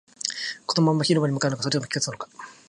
[0.65, 2.27] このまま広場に向かうのか、それとも引き返すのか